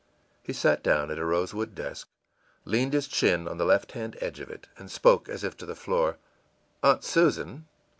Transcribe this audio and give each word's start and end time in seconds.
î 0.01 0.47
He 0.47 0.51
sat 0.53 0.81
down 0.81 1.11
at 1.11 1.19
a 1.19 1.25
rosewood 1.25 1.75
desk, 1.75 2.07
leaned 2.65 2.93
his 2.93 3.07
chin 3.07 3.47
on 3.47 3.59
the 3.59 3.65
left 3.65 3.91
hand 3.91 4.17
edge 4.19 4.39
of 4.39 4.49
it 4.49 4.67
and 4.77 4.89
spoke, 4.89 5.29
as 5.29 5.43
if 5.43 5.55
to 5.57 5.65
the 5.67 5.75
floor: 5.75 6.17
ìAunt 6.83 7.03
Susan! 7.03 7.67